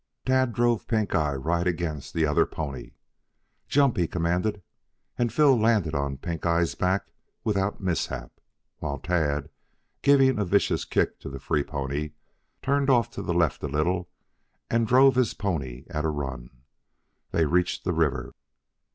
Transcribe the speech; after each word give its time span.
Tad 0.25 0.51
drove 0.51 0.87
Pink 0.87 1.13
eye 1.13 1.35
right 1.35 1.67
against 1.67 2.15
the 2.15 2.25
other 2.25 2.47
pony. 2.47 2.93
"Jump!" 3.67 3.97
he 3.97 4.07
commanded, 4.07 4.63
and 5.15 5.31
Phil 5.31 5.55
landed 5.55 5.93
on 5.93 6.17
Pink 6.17 6.43
eye's 6.43 6.73
back 6.73 7.11
without 7.43 7.81
mishap, 7.83 8.31
while 8.79 8.97
Tad, 8.97 9.49
giving 10.01 10.39
a 10.39 10.43
vicious 10.43 10.85
kick 10.85 11.19
to 11.19 11.29
the 11.29 11.39
free 11.39 11.63
pony, 11.63 12.13
turned 12.63 12.89
off 12.89 13.11
to 13.11 13.21
the 13.21 13.31
left 13.35 13.61
a 13.61 13.67
little 13.67 14.09
and 14.71 14.87
drove 14.87 15.13
his 15.13 15.35
pony 15.35 15.85
at 15.91 16.03
a 16.03 16.09
run. 16.09 16.49
They 17.29 17.45
reached 17.45 17.83
the 17.83 17.93
river. 17.93 18.33